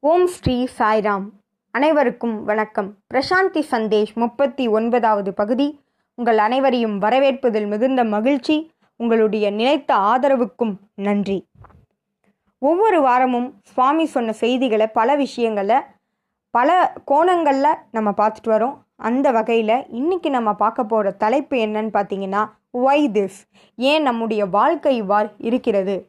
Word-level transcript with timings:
ஓம் 0.00 0.26
ஸ்ரீ 0.26 0.66
சாய்ராம். 0.78 1.24
அனைவருக்கும் 1.70 2.44
வணக்கம். 2.44 2.94
பிரசாந்தி 3.14 3.62
சந்தேஷ் 3.70 4.12
முப்பத்தி 4.14 4.68
ஒன்பதாவது 4.68 5.34
பகுதி. 5.34 5.80
உங்கள் 6.14 6.38
அனைவரையும் 6.38 7.00
வரவேற்பதில் 7.00 7.66
மிகுந்த 7.66 8.04
மகிழ்ச்சி. 8.04 8.70
உங்களுடைய 8.96 9.50
நிலைத்த 9.50 9.94
ஆதரவுக்கும் 9.94 10.74
நன்றி. 10.94 11.46
ஒவ்வொரு 12.58 13.00
வாரமும் 13.00 13.60
சுவாமி 13.64 14.06
சொன்ன 14.06 14.32
செய்திகளை 14.32 14.86
பல 14.86 15.16
விஷயங்களை 15.16 15.76
பல 16.50 16.92
கோணங்களில் 17.04 17.76
நம்ம 17.90 18.10
பார்த்துட்டு 18.10 18.46
வரோம். 18.46 18.76
அந்த 18.96 19.30
வகையில் 19.30 19.86
இன்றைக்கி 20.00 20.28
நம்ம 20.28 20.54
பார்க்க 20.54 20.84
போகிற 20.84 21.10
தலைப்பு 21.10 21.56
என்னன்னு 21.56 21.94
பார்த்தீங்கன்னா 21.98 22.48
ஒய் 22.72 23.06
திஸ் 23.18 23.38
ஏன் 23.76 24.02
நம்முடைய 24.02 24.46
வாழ்க்கை 24.46 24.96
இவ்வாறு 24.96 25.30
இருக்கிறது? 25.38 26.08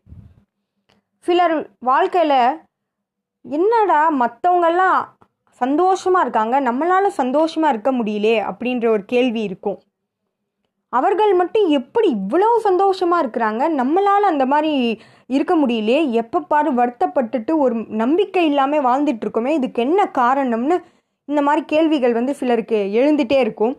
சிலர் 1.18 1.70
வாழ்க்கையில் 1.80 2.68
என்னடா 3.46 4.00
மற்றவங்கெல்லாம் 4.22 5.00
சந்தோஷமாக 5.62 6.24
இருக்காங்க 6.26 6.56
நம்மளால் 6.62 7.18
சந்தோஷமாக 7.22 7.72
இருக்க 7.74 7.92
முடியலே 7.92 8.36
அப்படின்ற 8.50 8.86
ஒரு 8.96 9.04
கேள்வி 9.06 9.42
இருக்கும். 9.42 9.80
அவர்கள் 10.94 11.34
மட்டும் 11.34 11.66
எப்படி 11.70 12.08
இவ்வளவு 12.10 12.56
சந்தோஷமாக 12.68 13.24
இருக்கிறாங்க? 13.24 13.64
நம்மளால் 13.80 14.30
அந்த 14.32 14.46
மாதிரி 14.46 14.72
இருக்க 15.28 15.54
முடியலையே 15.56 16.00
எப்போ 16.22 16.40
பாரு 16.52 16.70
வருத்தப்பட்டுட்டு 16.74 17.52
ஒரு 17.58 17.76
நம்பிக்கை 18.02 18.46
இல்லாமல் 18.46 18.86
வாழ்ந்துட்டுருக்கோமே 18.88 19.54
இதுக்கு 19.60 19.82
என்ன 19.82 20.10
காரணம்னு 20.18 20.78
இந்த 21.26 21.42
மாதிரி 21.48 21.64
கேள்விகள் 21.66 22.18
வந்து 22.20 22.34
சிலருக்கு 22.36 22.80
எழுந்துகிட்டே 23.00 23.38
இருக்கும். 23.46 23.74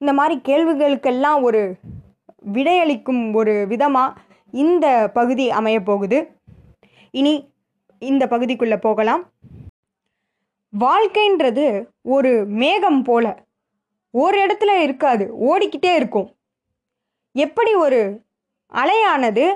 இந்த 0.00 0.12
மாதிரி 0.12 0.34
கேள்விகளுக்கெல்லாம் 0.48 1.40
ஒரு 1.42 1.62
விடையளிக்கும் 2.54 3.22
ஒரு 3.34 3.54
விதமாக 3.72 4.16
இந்த 4.54 4.86
பகுதி 5.14 5.46
அமையப்போகுது. 5.60 6.18
இனி 7.14 7.34
இந்த 7.98 8.26
பகுதிக்குள்ளே 8.26 8.76
போகலாம். 8.76 9.30
வாழ்க்கைன்றது 10.72 11.84
ஒரு 12.02 12.44
மேகம் 12.46 13.02
போல. 13.02 13.26
ஒரு 14.10 14.36
இடத்துல 14.46 14.72
இருக்காது 14.80 15.24
ஓடிக்கிட்டே 15.48 15.94
இருக்கும். 15.94 16.34
எப்படி 17.32 17.74
ஒரு 17.74 18.20
அலையானது 18.72 19.54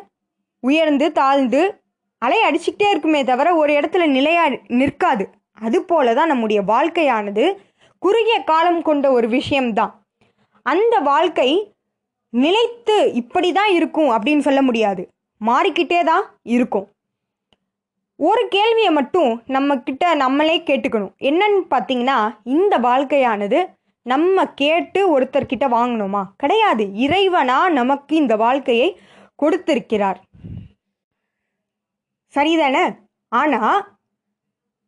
உயர்ந்து 0.60 1.12
தாழ்ந்து 1.12 1.80
அலை 2.18 2.38
அடிச்சுக்கிட்டே 2.48 2.88
இருக்குமே 2.90 3.24
தவிர 3.24 3.54
ஒரு 3.54 3.72
இடத்துல 3.72 4.06
நிலையா 4.06 4.48
நிற்காது. 4.66 5.24
அதுபோல 5.52 6.14
தான் 6.14 6.26
நம்முடைய 6.26 6.62
வாழ்க்கையானது 6.62 7.56
குறுகிய 7.98 8.42
காலம் 8.42 8.82
கொண்ட 8.82 9.12
ஒரு 9.12 9.28
விஷயம்தான். 9.28 10.04
அந்த 10.62 10.98
வாழ்க்கை 10.98 11.74
நிலைத்து 12.28 13.12
இப்படி 13.12 13.52
தான் 13.52 13.72
இருக்கும் 13.72 14.10
அப்படின்னு 14.10 14.38
சொல்ல 14.38 14.62
முடியாது. 14.62 15.08
மாறிக்கிட்டே 15.40 16.04
தான் 16.04 16.24
இருக்கும். 16.42 16.88
ஒரு 18.16 18.48
கேள்வியை 18.48 18.90
மட்டும் 18.90 19.42
நம்ம 19.46 19.78
கிட்ட 19.78 20.14
நம்மளே 20.14 20.60
கேட்டுக்கணும். 20.60 21.14
என்னன்னு 21.20 21.62
பார்த்தீங்கன்னா 21.70 22.36
இந்த 22.44 22.78
வாழ்க்கையானது 22.78 23.66
நம்ம 24.02 24.46
கேட்டு 24.46 25.20
ஒருத்தர்கிட்ட 25.20 25.66
வாங்கணுமா? 25.78 26.22
கிடையாது. 26.36 26.84
இறைவனா 26.84 27.70
நமக்கு 27.70 28.16
இந்த 28.16 28.36
வாழ்க்கையை 28.36 29.00
கொடுத்திருக்கிறார். 29.34 30.20
சரிதானே? 32.34 32.84
ஆனால் 33.28 33.96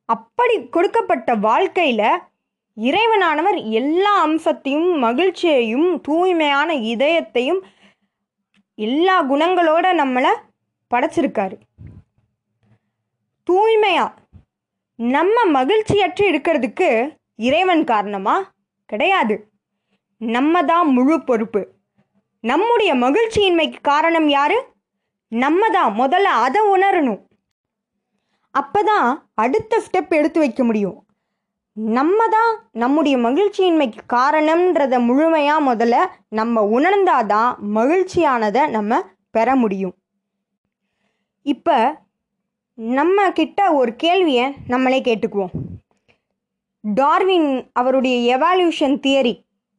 அப்படி 0.09 0.69
கொடுக்கப்பட்ட 0.69 1.35
வாழ்க்கையில் 1.35 2.09
இறைவனானவர் 2.77 3.71
எல்லா 3.71 4.21
அம்சத்தையும் 4.21 5.03
மகிழ்ச்சியையும் 5.03 6.01
தூய்மையான 6.01 6.75
இதயத்தையும் 6.75 7.61
எல்லா 8.75 9.25
குணங்களோட 9.31 9.87
நம்மளை 10.03 10.33
படைச்சிருக்காரு. 10.95 11.57
தூய்மையா? 13.51 14.15
நம்ம 14.97 15.65
மகிழ்ச்சியற்று 15.65 16.21
இருக்கிறதுக்கு 16.21 17.17
இறைவன் 17.37 17.85
காரணமா? 17.85 18.53
கிடையாது. 18.87 19.51
நம்ம 20.17 20.65
தான் 20.65 20.89
முழு 20.89 21.25
பொறுப்பு. 21.25 21.69
நம்முடைய 22.41 22.95
மகிழ்ச்சியின்மைக்கு 22.95 23.77
காரணம் 23.83 24.29
யாரு? 24.29 24.65
நம்ம 25.29 25.69
தான் 25.69 25.99
முதல்ல 25.99 26.31
அதை 26.47 26.63
உணரணும். 26.69 27.23
அப்போதான் 28.55 29.23
அடுத்த 29.35 29.83
ஸ்டெப் 29.87 30.09
எடுத்து 30.09 30.41
வைக்க 30.41 30.65
முடியும். 30.65 31.07
நம்ம 31.73 32.29
தான் 32.29 32.69
நம்முடைய 32.73 33.17
மகிழ்ச்சியின்மைக்கு 33.19 33.99
காரணம்ன்றத 34.13 35.05
முழுமையாக 35.05 35.75
முதல்ல 35.75 35.97
நம்ம 36.29 36.81
உணர்ந்தாதான் 36.81 37.55
மகிழ்ச்சியானதை 37.75 38.71
நம்ம 38.71 39.03
பெற 39.31 39.57
முடியும். 39.57 39.95
இப்போ 41.43 42.04
நம்ம 42.79 43.19
கிட்ட 43.31 43.61
ஒரு 43.73 43.91
கேள்வியை 43.97 44.47
நம்மளே 44.73 44.99
கேட்டுக்குவோம். 45.01 45.53
டார்வின் 46.85 47.51
அவருடைய 47.73 48.17
எவால்யூஷன் 48.37 48.97
தியரி 49.05 49.35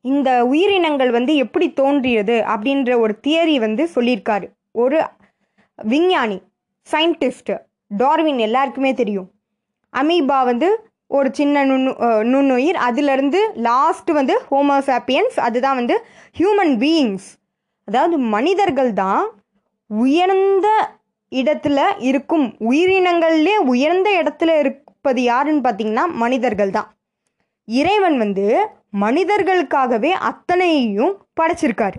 இந்த 0.05 0.29
உயிரினங்கள் 0.45 1.11
வந்து 1.11 1.33
எப்படி 1.35 1.67
தோன்றியது 1.73 2.35
அப்படின்ற 2.53 2.91
ஒரு 3.03 3.13
தியரி 3.27 3.55
வந்து 3.65 3.83
சொல்லியிருக்காரு. 3.95 4.47
ஒரு 4.75 4.99
விஞ்ஞானி 5.79 6.37
சயின்டிஸ்ட்டு 6.87 7.55
டார்வின் 7.91 8.39
எல்லாருக்குமே 8.47 8.91
தெரியும். 8.93 9.29
அமீபா 9.93 10.39
வந்து 10.51 10.69
ஒரு 11.07 11.29
சின்ன 11.31 11.63
நுண்ணு 11.65 11.91
நுண்ணுயிர் 12.31 12.77
அதுலேருந்து 12.87 13.39
லாஸ்ட் 13.69 14.09
வந்து 14.11 14.35
ஹோமோசாப்பியன்ஸ் 14.49 15.37
அதுதான் 15.47 15.79
வந்து 15.81 15.95
ஹியூமன் 16.39 16.73
பீயிங்ஸ் 16.83 17.27
அதாவது 17.87 18.15
மனிதர்கள் 18.35 18.91
தான் 18.93 19.25
உயர்ந்த 19.89 20.67
இடத்துல 21.41 21.79
இருக்கும் 21.97 22.45
உயிரினங்கள்லே 22.59 23.55
உயர்ந்த 23.73 24.09
இடத்துல 24.21 24.59
இருப்பது 24.59 25.21
யாருன்னு 25.21 25.69
பார்த்தீங்கன்னா 25.69 26.05
மனிதர்கள் 26.23 26.69
தான் 26.69 26.89
இறைவன் 27.67 28.17
வந்து 28.17 28.45
மனிதர்களுக்காகவே 28.99 30.11
அத்தனையையும் 30.29 31.13
படைச்சிருக்காரு. 31.41 31.97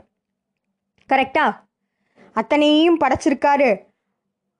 கரெக்டா 1.10 1.47
அத்தனையையும் 2.32 2.98
படைச்சிருக்காரு. 3.04 3.70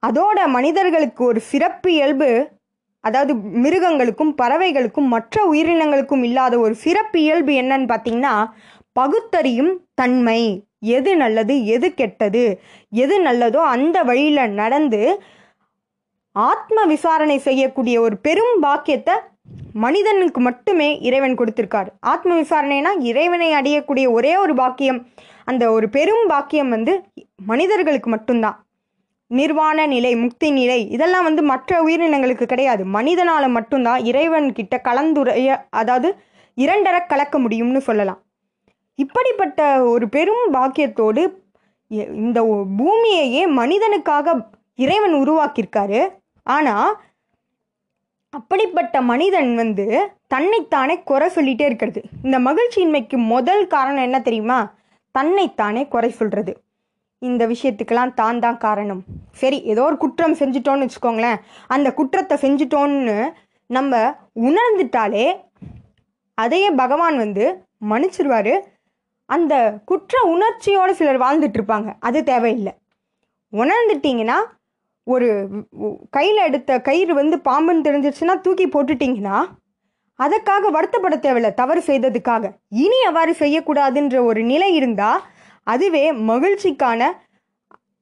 அதோட 0.03 0.47
மனிதர்களுக்கு 0.47 1.21
ஒரு 1.25 1.39
சிறப்பு 1.39 1.93
இயல்பு 1.93 2.29
அதாவது 2.99 3.33
மிருகங்களுக்கும் 3.63 4.33
பறவைகளுக்கும் 4.41 5.09
மற்ற 5.15 5.43
உயிரினங்களுக்கும் 5.51 6.23
இல்லாத 6.23 6.59
ஒரு 6.59 6.75
சிறப்பு 6.75 7.21
இயல்பு 7.21 7.51
என்னன்னு 7.61 7.87
பார்த்தீங்கன்னா 7.93 8.33
பகுத்தறியும் 8.91 9.73
தன்மை. 9.93 10.66
எது 10.79 11.15
நல்லது 11.15 11.65
எது 11.65 11.93
கெட்டது 11.93 12.43
எது 12.89 13.15
நல்லதோ 13.25 13.61
அந்த 13.75 14.03
வழியில் 14.03 14.53
நடந்து 14.53 15.01
ஆத்ம 16.31 16.83
விசாரணை 16.85 17.37
செய்யக்கூடிய 17.37 18.01
ஒரு 18.01 18.17
பெரும் 18.17 18.55
பாக்கியத்தை 18.61 19.15
மனிதனுக்கு 19.73 20.41
மட்டுமே 20.41 20.99
இறைவன் 20.99 21.37
கொடுத்திருக்கார். 21.37 21.89
ஆத்ம 21.99 22.41
விசாரணைனா 22.41 22.91
இறைவனை 23.01 23.49
அடையக்கூடிய 23.53 24.11
ஒரே 24.11 24.35
ஒரு 24.35 24.53
பாக்கியம். 24.53 25.07
அந்த 25.45 25.71
ஒரு 25.71 25.89
பெரும் 25.89 26.27
பாக்கியம் 26.27 26.69
வந்து 26.69 26.93
மனிதர்களுக்கு 27.45 28.09
மட்டும்தான். 28.09 28.57
நிர்வாண 29.27 29.85
நிலை 29.85 30.15
முக்தி 30.15 30.51
நிலை 30.51 30.79
இதெல்லாம் 30.89 31.23
வந்து 31.23 31.43
மற்ற 31.43 31.83
உயிரினங்களுக்கு 31.83 32.45
கிடையாது. 32.45 32.85
மனிதனால் 32.85 33.47
மட்டும்தான் 33.47 34.03
இறைவன் 34.03 34.47
கிட்ட 34.53 34.81
கலந்துரைய 34.83 35.57
அதாவது 35.69 36.15
இரண்டரை 36.53 37.01
கலக்க 37.05 37.39
முடியும்னு 37.39 37.77
சொல்லலாம். 37.77 38.21
இப்படிப்பட்ட 39.03 39.61
ஒரு 39.93 40.05
பெரும் 40.15 40.45
பாக்கியத்தோடு 40.55 41.23
இந்த 42.25 42.39
பூமியையே 42.79 43.43
மனிதனுக்காக 43.59 44.33
இறைவன் 44.83 45.15
உருவாக்கியிருக்காரு. 45.23 45.99
ஆனால் 46.55 46.89
அப்படிப்பட்ட 48.33 48.95
மனிதன் 49.11 49.51
வந்து 49.61 49.85
தன்னைத்தானே 50.33 50.95
குறை 51.09 51.27
சொல்லிட்டே 51.35 51.65
இருக்கிறது. 51.69 51.99
இந்த 52.25 52.37
மகிழ்ச்சியின்மைக்கு 52.47 53.17
முதல் 53.33 53.63
காரணம் 53.75 54.05
என்ன 54.07 54.17
தெரியுமா? 54.27 54.59
தன்னைத்தானே 55.15 55.83
குறை 55.93 56.09
சொல்கிறது 56.19 56.53
இந்த 57.21 57.43
விஷயத்துக்கெல்லாம் 57.51 58.13
தான் 58.21 58.41
தான் 58.45 58.57
காரணம். 58.65 59.01
சரி 59.41 59.57
ஏதோ 59.71 59.83
ஒரு 59.89 59.97
குற்றம் 60.03 60.35
செஞ்சிட்டோன்னு 60.41 60.85
வச்சுக்கோங்களேன். 60.85 61.39
அந்த 61.75 61.87
குற்றத்தை 61.99 62.35
செஞ்சிட்டோன்னு 62.43 63.15
நம்ம 63.69 64.01
உணர்ந்துட்டாலே 64.47 65.25
அதையே 66.37 66.69
பகவான் 66.81 67.17
வந்து 67.23 67.45
மன்னிச்சிருவாரு. 67.91 68.53
அந்த 69.29 69.53
குற்ற 69.85 70.13
உணர்ச்சியோட 70.33 70.89
சிலர் 70.99 71.23
வாழ்ந்துட்டு 71.23 71.57
இருப்பாங்க 71.59 71.89
அது 71.99 72.19
தேவையில்லை. 72.23 72.73
உணர்ந்துட்டீங்கன்னா 73.53 74.37
ஒரு 75.07 75.27
கையில் 76.09 76.45
எடுத்த 76.47 76.79
கயிறு 76.87 77.13
வந்து 77.13 77.35
பாம்புன்னு 77.49 77.85
தெரிஞ்சிருச்சுன்னா 77.87 78.35
தூக்கி 78.45 78.65
போட்டுட்டீங்கன்னா 78.67 79.37
அதற்காக 80.19 80.69
வருத்தப்பட 80.75 81.15
தேவையில்ல 81.25 81.49
தவறு 81.53 81.81
செய்ததுக்காக. 81.87 82.43
இனி 82.83 82.99
அவ்வாறு 83.09 83.33
செய்யக்கூடாதுன்ற 83.39 84.23
ஒரு 84.29 84.41
நிலை 84.43 84.69
இருந்தால் 84.75 85.21
அதுவே 85.63 86.03
மகிழ்ச்சிக்கான 86.29 87.09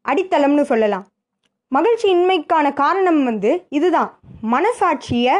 அடித்தளம்னு 0.05 0.65
சொல்லலாம். 0.71 1.05
மகிழ்ச்சியின்மைக்கான 1.71 2.67
காரணம் 2.73 3.21
வந்து 3.23 3.51
இதுதான். 3.69 4.11
மனசாட்சியை 4.53 5.35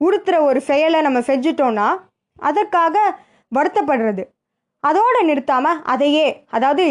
உறுத்துற 0.00 0.36
ஒரு 0.48 0.60
செயலை 0.60 1.00
நம்ம 1.00 1.18
செஞ்சிட்டோம்னா 1.28 1.88
அதற்காக 2.38 2.96
வருத்தப்படுறது. 3.52 4.24
அதோடு 4.88 5.20
நிறுத்தாமல் 5.28 5.80
அதையே 5.92 6.26
அதாவது 6.56 6.84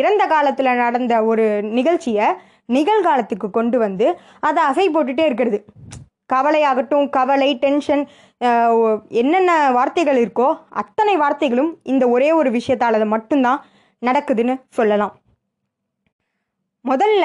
இறந்த 0.00 0.22
காலத்தில் 0.32 0.78
நடந்த 0.82 1.14
ஒரு 1.30 1.44
நிகழ்ச்சியை 1.76 2.26
நிகழ்காலத்துக்கு 2.76 3.48
கொண்டு 3.56 3.76
வந்து 3.84 4.06
அதை 4.48 4.60
அசை 4.70 4.86
போட்டுகிட்டே 4.94 5.24
இருக்கிறது. 5.28 5.58
கவலையாகட்டும் 6.32 7.06
கவலை 7.16 7.50
டென்ஷன் 7.64 8.02
என்னென்ன 9.20 9.50
வார்த்தைகள் 9.76 10.18
இருக்கோ 10.22 10.48
அத்தனை 10.80 11.14
வார்த்தைகளும் 11.22 11.70
இந்த 11.92 12.04
ஒரே 12.14 12.30
ஒரு 12.38 12.50
விஷயத்தால் 12.56 12.96
அது 12.98 13.06
மட்டும்தான் 13.14 13.60
நடக்குதுன்னு 14.02 14.54
சொல்லலாம். 14.78 15.14
முதல்ல 16.84 17.24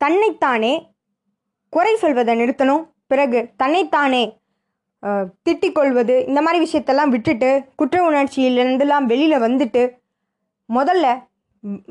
தன்னைத்தானே 0.00 0.74
குறை 1.72 1.94
சொல்வதை 2.02 2.34
நிறுத்தணும். 2.40 2.84
பிறகு 3.10 3.40
தன்னைத்தானே 3.60 4.22
திட்டிக் 5.46 5.76
கொள்வது 5.78 6.14
இந்த 6.28 6.40
மாதிரி 6.44 6.58
விஷயத்தெல்லாம் 6.64 7.12
விட்டுட்டு 7.14 7.50
குற்ற 7.80 7.96
உணர்ச்சியிலிருந்துலாம் 8.08 9.06
வெளியில் 9.12 9.44
வந்துட்டு 9.46 9.82
முதல்ல 10.68 11.06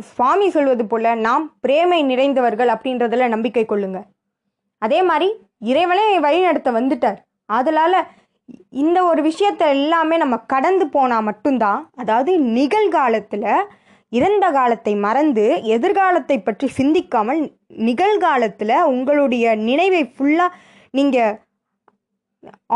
சுவாமி 0.08 0.48
சொல்வது 0.56 0.84
போல் 0.86 1.10
நாம் 1.25 1.44
பிரேமை 1.63 2.00
நிறைந்தவர்கள் 2.12 2.72
அப்படின்றதில் 2.75 3.31
நம்பிக்கை 3.34 3.63
கொள்ளுங்க. 3.66 4.00
அதே 4.81 5.00
மாதிரி 5.10 5.28
இறைவனே 5.72 6.06
வழிநடத்த 6.25 6.69
வந்துட்டார். 6.78 7.19
அதனால 7.50 7.94
இந்த 8.84 8.98
ஒரு 9.10 9.22
விஷயத்த 9.30 9.64
எல்லாமே 9.75 10.16
நம்ம 10.24 10.36
கடந்து 10.54 10.86
போனால் 10.96 11.28
மட்டும்தான் 11.30 11.81
அதாவது 12.02 12.31
நிகழ்காலத்தில் 12.57 13.48
இறந்த 14.12 14.46
காலத்தை 14.57 14.94
மறந்து 15.06 15.46
எதிர்காலத்தை 15.75 16.38
பற்றி 16.40 16.68
சிந்திக்காமல் 16.80 17.42
நிகழ்காலத்தில் 17.90 18.75
உங்களுடைய 18.94 19.56
நினைவை 19.68 20.04
ஃபுல்லாக 20.16 20.57
நீங்கள் 20.94 21.38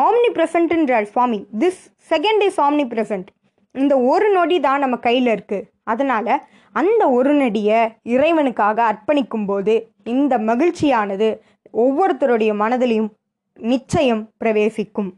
ஆம்னி 0.05 0.29
ப்ரெசன்ட்ன்றார் 0.37 1.07
சுவாமி. 1.13 1.39
This 1.61 1.81
second 2.11 2.43
is 2.47 2.59
omni 2.65 2.85
present 2.93 3.29
இந்த 3.75 3.93
ஒரு 4.11 4.27
நொடி 4.35 4.57
தான் 4.65 4.83
நம்ம 4.83 4.95
கையில் 5.07 5.29
இருக்குது 5.35 5.67
அதனால் 5.91 6.31
அந்த 6.81 7.03
ஒரு 7.17 7.31
நொடியை 7.41 7.79
இறைவனுக்காக 8.13 8.77
அர்ப்பணிக்கும் 8.91 9.47
போது 9.49 9.73
இந்த 10.13 10.33
மகிழ்ச்சியானது 10.49 11.27
ஒவ்வொருத்தருடைய 11.83 12.51
மனதிலையும் 12.61 13.11
நிச்சயம் 13.59 14.23
பிரவேசிக்கும். 14.41 15.11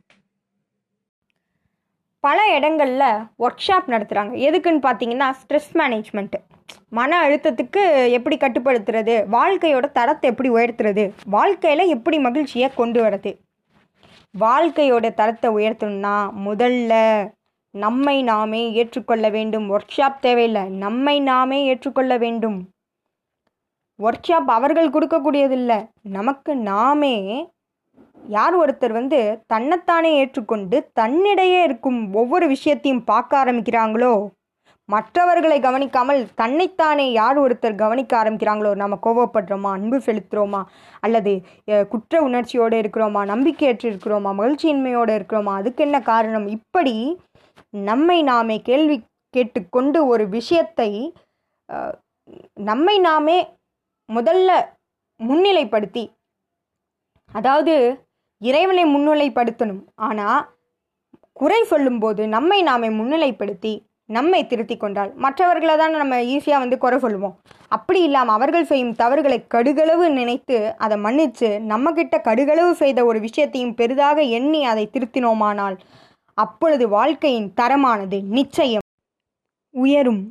பல 2.23 2.39
இடங்களில் 2.57 3.09
ஒர்க் 3.43 3.65
ஷாப் 3.65 3.91
நடத்துகிறாங்க 3.93 4.33
எதுக்குன்னு 4.47 4.81
பார்த்தீங்கன்னா 4.85 5.27
ஸ்ட்ரெஸ் 5.41 5.71
மேனேஜ்மெண்ட்டு 5.81 6.39
மன 6.97 7.19
அழுத்தத்துக்கு 7.25 7.81
எப்படி 8.17 8.37
கட்டுப்படுத்துறது? 8.43 9.15
வாழ்க்கையோட 9.35 9.85
தரத்தை 9.97 10.29
எப்படி 10.31 10.49
உயர்த்துறது? 10.55 11.03
வாழ்க்கையில் 11.35 11.91
எப்படி 11.95 12.17
மகிழ்ச்சியை 12.27 12.69
கொண்டு 12.79 12.99
வரது? 13.05 13.31
வாழ்க்கையோட 14.33 15.13
தரத்தை 15.13 15.49
உயர்த்தணும்னா 15.51 16.15
முதல்ல 16.47 16.93
நம்மை 17.73 18.23
நாமே 18.23 18.71
ஏற்றுக்கொள்ள 18.71 19.29
வேண்டும். 19.29 19.65
ஒர்க் 19.73 19.93
ஷாப் 19.97 20.19
தேவையில்லை. 20.19 20.63
நம்மை 20.69 21.19
நாமே 21.19 21.65
ஏற்றுக்கொள்ள 21.65 22.17
வேண்டும். 22.17 22.57
ஒர்க் 23.99 24.27
ஷாப் 24.27 24.49
அவர்கள் 24.57 24.89
கொடுக்கக்கூடியதில்லை. 24.89 25.87
நமக்கு 26.01 26.55
நாமே 26.55 27.15
யார் 28.27 28.55
ஒருத்தர் 28.57 28.91
வந்து 28.91 29.19
தன்னைத்தானே 29.47 30.11
ஏற்றுக்கொண்டு 30.17 30.91
தன்னிடையே 30.99 31.59
இருக்கும் 31.63 32.13
ஒவ்வொரு 32.13 32.47
விஷயத்தையும் 32.47 33.03
பார்க்க 33.03 33.43
ஆரம்பிக்கிறாங்களோ 33.43 34.13
மற்றவர்களை 34.89 35.55
கவனிக்காமல் 35.59 36.19
தன்னைத்தானே 36.35 37.05
யார் 37.11 37.37
ஒருத்தர் 37.37 37.81
கவனிக்க 37.81 38.11
ஆரம்பிக்கிறாங்களோ 38.19 38.69
நம்ம 38.75 38.97
கோவப்படுறோமா 39.05 39.69
அன்பு 39.77 39.97
செலுத்துகிறோமா 40.05 40.61
அல்லது 40.99 41.33
குற்ற 41.89 42.21
உணர்ச்சியோடு 42.21 42.77
இருக்கிறோமா 42.81 43.21
நம்பிக்கையற்று 43.33 43.87
இருக்கிறோமா 43.91 44.31
மகிழ்ச்சியின்மையோடு 44.39 45.13
இருக்கிறோமா 45.19 45.53
அதுக்கு 45.59 45.83
என்ன 45.83 45.97
காரணம்? 46.01 46.47
இப்படி 46.47 46.95
நம்மை 47.83 48.19
நாமே 48.23 48.57
கேள்வி 48.61 48.97
கேட்டுக்கொண்டு 49.33 49.99
ஒரு 50.07 50.25
விஷயத்தை 50.29 50.91
நம்மை 52.69 52.95
நாமே 52.99 53.37
முதல்ல 54.09 54.51
முன்னிலைப்படுத்தி 55.19 56.03
அதாவது 57.31 57.73
இறைவனை 58.41 58.83
முன்னிலைப்படுத்தணும். 58.85 59.83
ஆனால் 60.07 60.41
குறை 61.33 61.61
சொல்லும்போது 61.63 62.21
நம்மை 62.27 62.59
நாமே 62.61 62.89
முன்னிலைப்படுத்தி 62.99 63.73
நம்மை 64.09 64.39
திருத்தி 64.51 64.75
கொண்டால் 64.77 65.11
மற்றவர்களை 65.23 65.73
தான் 65.81 65.95
நம்ம 66.01 66.17
ஈஸியாக 66.33 66.63
வந்து 66.63 66.77
குறை 66.83 66.97
சொல்லுவோம். 67.05 67.33
அப்படி 67.75 67.99
இல்லாமல் 68.07 68.35
அவர்கள் 68.37 68.69
செய்யும் 68.69 68.93
தவறுகளை 69.01 69.39
கடுகளவு 69.55 70.05
நினைத்து 70.19 70.57
அதை 70.85 70.97
மன்னித்து 71.05 71.49
நம்மக்கிட்ட 71.71 72.15
கடுகளவு 72.27 72.71
செய்த 72.81 72.99
ஒரு 73.09 73.19
விஷயத்தையும் 73.27 73.75
பெரிதாக 73.81 74.21
எண்ணி 74.37 74.61
அதை 74.71 74.85
திருத்தினோமானால் 74.95 75.77
அப்பொழுது 76.37 76.85
வாழ்க்கையின் 76.97 77.51
தரமானது 77.59 78.17
நிச்சயம் 78.37 78.85
உயரும். 79.75 80.23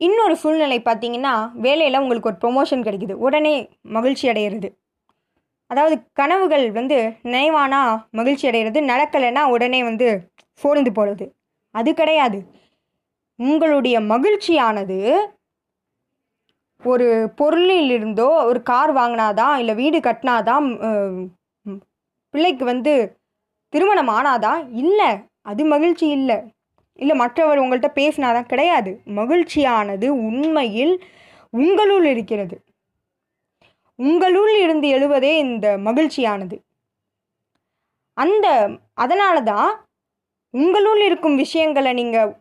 இன்னொரு 0.00 0.34
சூழ்நிலை 0.42 0.78
பார்த்தீங்கன்னா 0.86 1.34
வேலையில் 1.64 2.00
உங்களுக்கு 2.02 2.30
ஒரு 2.30 2.38
ப்ரொமோஷன் 2.44 2.86
கிடைக்குது. 2.86 3.14
உடனே 3.26 3.52
மகிழ்ச்சி 3.96 4.24
அடையிறது. 4.32 4.68
அதாவது 5.70 5.96
கனவுகள் 6.20 6.64
வந்து 6.78 6.96
நினைவானா 7.34 7.82
மகிழ்ச்சி 8.18 8.44
அடைகிறது 8.50 8.80
நடக்கலைன்னா 8.92 9.42
உடனே 9.54 9.80
வந்து 9.90 10.08
சோர்ந்து 10.62 10.90
போகிறது 10.98 11.26
அது 11.74 11.90
கிடையாது. 12.00 12.38
உங்களுடைய 13.38 13.96
மகிழ்ச்சியானது 14.12 14.98
ஒரு 16.82 17.06
பொருளில் 17.38 17.92
இருந்தோ 17.96 18.28
ஒரு 18.50 18.60
கார் 18.70 18.92
வாங்கினாதான் 18.98 19.56
இல்லை 19.62 19.74
வீடு 19.80 19.98
கட்டினாதான் 20.00 20.66
பிள்ளைக்கு 22.34 22.64
வந்து 22.64 22.94
திருமணம் 23.72 24.10
ஆனாதான் 24.16 24.62
இல்லை 24.82 25.10
அது 25.50 25.62
மகிழ்ச்சி 25.74 26.06
இல்லை. 26.18 26.38
இல்லை 26.98 27.14
மற்றவர் 27.22 27.60
உங்கள்கிட்ட 27.62 27.90
பேசினாதான் 28.00 28.50
கிடையாது. 28.50 28.90
மகிழ்ச்சியானது 29.18 30.08
உண்மையில் 30.28 30.94
உங்களுள் 31.52 32.06
இருக்கிறது. 32.12 32.56
உங்களுள் 33.98 34.52
இருந்து 34.64 34.86
எழுவதே 34.96 35.32
இந்த 35.46 35.66
மகிழ்ச்சியானது. 35.86 36.56
அந்த 38.16 38.46
அதனால 38.94 39.36
தான் 39.52 39.70
உங்களுள் 40.54 41.02
இருக்கும் 41.08 41.36
விஷயங்களை 41.42 41.92
நீங்கள் 42.00 42.32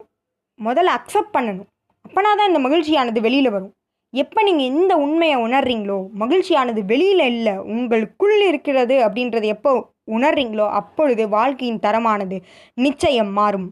முதல்ல 0.59 0.95
அக்செப்ட் 0.97 1.35
பண்ணணும். 1.37 1.69
அப்போனா 2.05 2.31
தான் 2.39 2.49
இந்த 2.51 2.61
மகிழ்ச்சியானது 2.65 3.19
வெளியில் 3.27 3.53
வரும். 3.55 3.73
எப்போ 4.13 4.39
நீங்கள் 4.47 4.69
இந்த 4.71 4.93
உண்மையை 5.05 5.37
உணர்றீங்களோ 5.45 5.97
மகிழ்ச்சியானது 6.21 6.81
வெளியில் 6.91 7.25
இல்லை 7.33 7.53
உங்களுக்குள் 7.75 8.35
இருக்கிறது 8.49 8.95
அப்படின்றது 9.05 9.47
எப்போ 9.55 9.71
உணர்றீங்களோ 10.15 10.65
அப்பொழுது 10.79 11.23
வாழ்க்கையின் 11.37 11.83
தரமானது 11.85 12.37
நிச்சயம் 12.85 13.31
மாறும். 13.39 13.67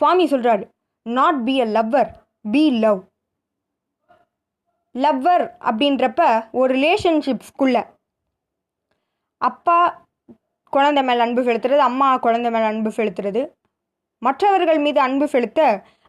சுவாமி 0.00 0.24
சொல்கிறாரு 0.32 0.64
not 1.06 1.40
be 1.46 1.54
a 1.64 1.66
lover 1.76 2.10
be 2.54 2.64
love 2.84 3.00
lover 4.94 5.44
அப்படின்றப்ப 5.68 6.22
ஒரு 6.60 6.70
ரிலேஷன்ஷிப்ஸ்குள்ள 6.76 7.78
அப்பா 9.40 9.78
குழந்தை 10.74 11.02
மேல் 11.08 11.24
அன்பு 11.24 11.42
செலுத்துறது 11.48 11.82
அம்மா 11.88 12.08
குழந்தை 12.24 12.50
மேல் 12.54 12.68
அன்பு 12.70 12.90
செலுத்துறது. 12.96 13.42
மற்றவர்கள் 14.22 14.80
மீது 14.86 15.00
அன்பு 15.06 15.26
செலுத்த 15.34 15.60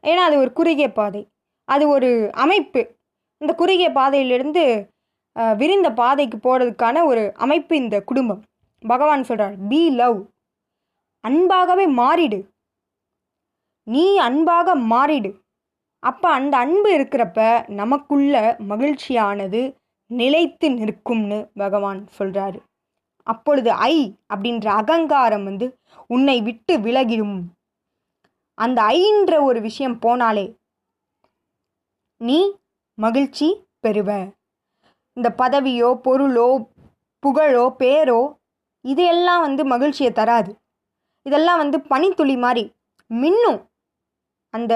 ஏன்னா 0.03 0.23
அது 0.27 0.35
ஒரு 0.43 0.51
குறுகிய 0.59 0.87
பாதை. 0.99 1.21
அது 1.67 1.83
ஒரு 1.95 2.09
அமைப்பு. 2.43 2.81
இந்த 3.41 3.51
குறுகிய 3.61 3.89
பாதையிலிருந்து 3.97 4.63
விரிந்த 5.59 5.89
பாதைக்கு 5.99 6.37
போகிறதுக்கான 6.45 7.03
ஒரு 7.09 7.23
அமைப்பு 7.45 7.73
இந்த 7.83 7.97
குடும்பம். 8.09 8.41
பகவான் 8.83 9.27
சொல்கிறார் 9.29 9.55
பி 9.71 9.81
லவ் 9.99 10.19
அன்பாகவே 11.23 11.85
மாறிடு. 12.01 12.39
நீ 13.87 14.05
அன்பாக 14.27 14.75
மாறிடு. 14.93 15.31
அப்போ 16.03 16.27
அந்த 16.37 16.55
அன்பு 16.63 16.89
இருக்கிறப்ப 16.97 17.39
நமக்குள்ள 17.79 18.33
மகிழ்ச்சியானது 18.71 19.61
நிலைத்து 20.11 20.67
நிற்கும்னு 20.79 21.39
பகவான் 21.61 22.01
சொல்கிறாரு 22.17 22.59
அப்பொழுது 23.33 23.71
ஐ 23.93 23.95
அப்படின்ற 24.33 24.67
அகங்காரம் 24.81 25.45
வந்து 25.49 25.67
உன்னை 26.15 26.37
விட்டு 26.47 26.73
விலகிடும். 26.85 27.37
அந்த 28.57 28.79
ஐன்ற 28.99 29.33
ஒரு 29.47 29.59
விஷயம் 29.67 29.97
போனாலே 30.05 30.45
நீ 32.21 32.39
மகிழ்ச்சி 32.97 33.47
பெறுவ. 33.83 34.09
இந்த 35.17 35.29
பதவியோ 35.41 35.89
பொருளோ 36.05 36.49
புகழோ 37.23 37.65
பேரோ 37.81 38.21
இதையெல்லாம் 38.85 39.41
வந்து 39.45 39.61
மகிழ்ச்சியை 39.65 40.11
தராது. 40.19 40.51
இதெல்லாம் 41.25 41.61
வந்து 41.63 41.77
பனித்துளி 41.91 42.35
மாதிரி 42.45 42.63
மின்னும். 43.11 43.59
அந்த 44.53 44.73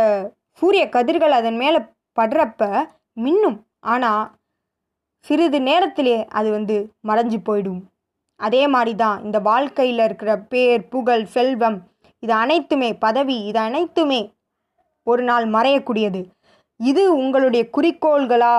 சூரிய 0.60 0.84
கதிர்கள் 0.96 1.36
அதன் 1.40 1.58
மேலே 1.62 1.80
படுறப்ப 2.18 2.62
மின்னும். 3.26 3.58
ஆனால் 3.94 4.24
சிறிது 5.26 5.60
நேரத்திலே 5.70 6.18
அது 6.38 6.50
வந்து 6.58 6.76
மறைஞ்சு 7.08 7.38
போயிடும். 7.48 7.82
அதே 8.46 8.62
மாதிரி 8.74 8.94
தான் 9.04 9.18
இந்த 9.24 9.40
வாழ்க்கையில் 9.50 10.02
இருக்கிற 10.08 10.32
பேர் 10.52 10.82
புகழ் 10.94 11.26
செல்வம் 11.36 11.78
இது 12.24 12.34
அனைத்துமே 12.44 12.90
பதவி 13.06 13.38
இது 13.50 13.60
அனைத்துமே 13.60 14.22
ஒரு 15.08 15.24
நாள் 15.30 15.46
மறையக்கூடியது. 15.56 16.22
இது 16.80 17.04
உங்களுடைய 17.22 17.64
குறிக்கோள்களா 17.78 18.56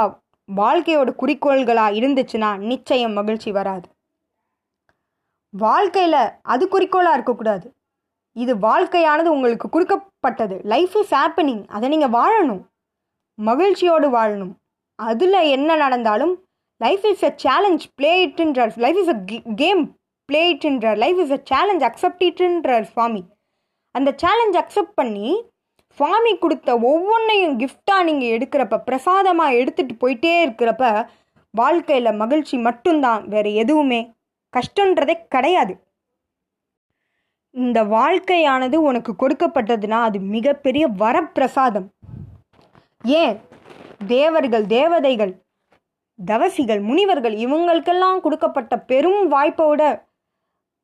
வாழ்க்கையோட 0.48 1.10
குறிக்கோள்களா 1.22 1.86
இருந்துச்சுன்னா 1.98 2.50
நிச்சயம் 2.70 3.16
மகிழ்ச்சி 3.18 3.50
வராது. 3.58 3.86
வாழ்க்கையில் 5.54 6.20
அது 6.42 6.64
குறிக்கோளாக 6.68 7.16
இருக்கக்கூடாது. 7.16 7.66
இது 8.36 8.52
வாழ்க்கையானது 8.68 9.28
உங்களுக்கு 9.36 9.66
கொடுக்கப்பட்டது. 9.68 10.56
லைஃப் 10.72 10.94
இஸ் 11.00 11.14
ஹேப்பனிங் 11.14 11.64
அதை 11.76 11.88
நீங்கள் 11.94 12.14
வாழணும். 12.18 12.62
மகிழ்ச்சியோடு 13.38 14.08
வாழணும். 14.18 14.54
அதில் 14.98 15.38
என்ன 15.56 15.70
நடந்தாலும் 15.84 16.34
life 16.80 17.04
is 17.06 17.24
a 17.24 17.32
challenge 17.36 17.84
play 17.94 18.26
இட்ன்றார் 18.26 18.72
life 18.76 18.96
is 18.96 19.08
a 19.08 19.18
game 19.54 19.82
play 20.28 20.42
இட்ன்றார் 20.52 20.96
life 20.96 21.18
is 21.18 21.30
a 21.30 21.40
challenge 21.44 21.84
accept 21.84 22.22
இட்ன்றார் 22.22 22.82
சுவாமி 22.82 23.22
அந்த 23.94 24.14
சேலஞ்ச் 24.16 24.56
அக்செப்ட் 24.56 24.94
பண்ணி 24.94 25.28
சுவாமி 25.98 26.38
கொடுத்த 26.38 26.70
ஒவ்வொன்றையும் 26.82 27.58
கிஃப்டாக 27.58 28.04
நீங்கள் 28.04 28.32
எடுக்கிறப்ப 28.36 28.78
பிரசாதமாக 28.78 29.52
எடுத்துகிட்டு 29.52 29.94
போயிட்டே 30.00 30.32
இருக்கிறப்ப 30.46 31.08
வாழ்க்கையில் 31.54 32.12
மகிழ்ச்சி 32.12 32.56
மட்டும்தான் 32.58 33.28
வேறு 33.28 33.54
எதுவுமே. 33.54 34.00
கஷ்டன்றதே 34.54 35.14
கிடையாது. 35.28 35.74
இந்த 37.54 37.84
வாழ்க்கையானது 37.84 38.76
உனக்கு 38.80 39.12
கொடுக்கப்பட்டதுன்னா 39.12 39.98
அது 40.00 40.18
மிகப்பெரிய 40.20 40.88
வரப்பிரசாதம். 40.88 41.86
ஏன்? 43.04 43.36
தேவர்கள் 44.06 44.66
தேவதைகள் 44.66 45.43
தவசிகள் 46.18 46.80
முனிவர்கள் 46.80 47.34
இவங்களுக்கெல்லாம் 47.34 48.20
கொடுக்கப்பட்ட 48.20 48.78
பெரும் 48.78 49.32
வாய்ப்போட 49.32 49.82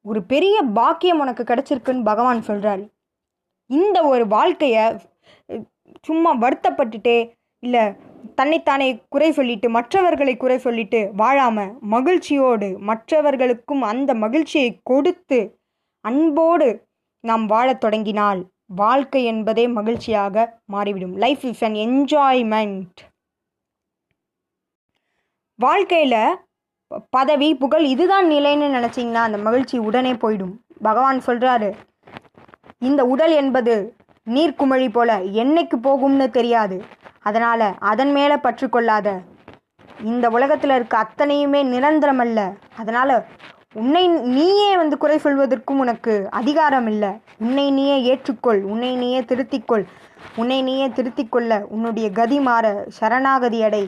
ஒரு 0.04 0.22
பெரிய 0.22 0.62
பாக்கியம் 0.62 1.18
உனக்கு 1.18 1.42
கிடைச்சிருக்குன்னு 1.42 2.02
பகவான் 2.02 2.46
சொல்கிறாரு 2.46 2.84
இந்த 3.70 4.02
ஒரு 4.02 4.26
வாழ்க்கையை 4.26 4.84
சும்மா 6.00 6.30
வருத்தப்பட்டுட்டே 6.36 7.18
இல்லை 7.62 7.84
தன்னைத்தானே 8.34 8.88
குறை 9.08 9.32
சொல்லிட்டு 9.32 9.70
மற்றவர்களை 9.70 10.36
குறை 10.36 10.58
சொல்லிட்டு 10.58 11.00
வாழாம 11.18 11.78
மகிழ்ச்சியோடு 11.80 12.78
மற்றவர்களுக்கும் 12.78 13.82
அந்த 13.82 14.14
மகிழ்ச்சியை 14.14 14.80
கொடுத்து 14.82 15.58
அன்போடு 16.04 16.88
நாம் 17.24 17.46
வாழத் 17.46 17.80
தொடங்கினால் 17.80 18.40
வாழ்க்கை 18.74 19.24
என்பதே 19.24 19.66
மகிழ்ச்சியாக 19.68 20.60
மாறிவிடும். 20.64 21.16
லைஃப் 21.16 21.44
இஸ் 21.44 21.64
அன் 21.64 21.74
என்ஜாய்மெண்ட் 21.74 23.09
வாழ்க்கையில் 25.62 26.36
பதவி 27.16 27.48
புகழ் 27.60 27.84
இதுதான் 27.92 28.26
நிலைன்னு 28.32 28.66
நினச்சிங்கன்னா 28.74 29.22
அந்த 29.26 29.38
மகிழ்ச்சி 29.46 29.76
உடனே 29.88 30.12
போயிடும். 30.22 30.52
பகவான் 30.86 31.18
சொல்கிறாரு 31.26 31.70
இந்த 32.88 33.00
உடல் 33.12 33.34
என்பது 33.40 33.74
நீர்க்குமிழி 34.26 34.88
போல 34.96 35.16
என்னைக்கு 35.42 35.76
போகும்னு 35.86 36.26
தெரியாது. 36.36 36.76
அதனால் 37.28 37.66
அதன் 37.90 38.12
மேலே 38.16 38.36
பற்று 38.44 38.68
கொள்ளாத 38.74 39.08
இந்த 40.12 40.28
உலகத்தில் 40.36 40.74
இருக்க 40.76 40.96
அத்தனையுமே 41.04 41.62
நிரந்தரம் 41.72 42.22
அல்ல 42.24 42.38
அதனால் 42.82 43.14
உன்னை 43.80 44.04
நீயே 44.36 44.70
வந்து 44.82 44.98
குறை 45.02 45.18
சொல்வதற்கும் 45.24 45.82
உனக்கு 45.84 46.14
அதிகாரம் 46.40 46.88
இல்லை. 46.92 47.10
உன்னை 47.46 47.66
நீயே 47.78 47.98
ஏற்றுக்கொள் 48.12 48.62
உன்னை 48.74 48.92
நீயே 49.02 49.20
திருத்திக்கொள் 49.32 49.84
உன்னை 50.40 50.60
நீயே 50.68 50.88
திருத்திக்கொள்ள 50.96 51.60
உன்னுடைய 51.74 52.08
கதி 52.20 52.40
மாற 52.48 52.66
சரணாகதி 53.00 53.60
அடை. 53.68 53.84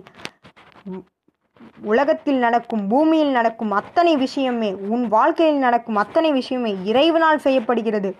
உலகத்தில் 1.90 2.40
நடக்கும் 2.45 2.83
பூமியில் 2.88 3.33
நடக்கும் 3.38 3.73
அத்தனை 3.81 4.12
விஷயமே 4.16 4.71
உன் 4.95 5.04
வாழ்க்கையில் 5.09 5.62
நடக்கும் 5.66 6.00
அத்தனை 6.02 6.31
விஷயமே 6.33 6.73
இறைவனால் 6.90 7.45
செய்யப்படுகிறது. 7.47 8.11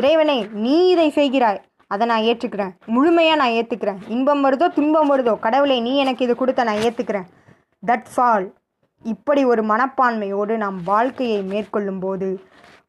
இறைவனை 0.00 0.38
நீ 0.64 0.76
இதை 0.94 1.08
செய்கிறாய். 1.18 1.60
அதை 1.86 2.04
நான் 2.06 2.26
ஏற்றுக்கிறேன். 2.30 2.72
முழுமையாக 2.94 3.40
நான் 3.40 3.56
ஏற்றுக்கிறேன் 3.58 4.00
இன்பம் 4.14 4.42
வருதோ 4.46 4.66
துன்பம் 4.78 5.10
வருதோ 5.12 5.34
கடவுளை 5.46 5.78
நீ 5.80 5.92
எனக்கு 5.96 6.24
இது 6.26 6.36
கொடுத்த 6.36 6.64
நான் 6.64 6.84
ஏற்றுக்கிறேன் 6.88 7.28
தட்ஸ் 7.82 8.20
ஆல் 8.30 8.46
இப்படி 9.04 9.42
ஒரு 9.44 9.62
மனப்பான்மையோடு 9.62 10.54
நாம் 10.62 10.78
வாழ்க்கையை 10.84 11.40
மேற்கொள்ளும் 11.52 12.00
போது 12.00 12.28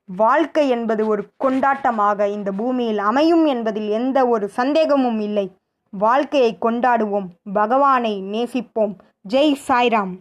வாழ்க்கை 0.10 0.64
என்பது 0.76 1.04
ஒரு 1.08 1.24
கொண்டாட்டமாக 1.44 2.28
இந்த 2.28 2.50
பூமியில் 2.52 3.00
அமையும் 3.10 3.46
என்பதில் 3.46 3.90
எந்த 4.00 4.18
ஒரு 4.28 4.46
சந்தேகமும் 4.58 5.20
இல்லை. 5.28 5.46
வாழ்க்கையை 5.94 6.52
கொண்டாடுவோம் 6.66 7.28
பகவானை 7.54 8.14
நேசிப்போம். 8.34 8.94
ஜெய் 9.26 9.52
சாய்ராம் 9.68 10.14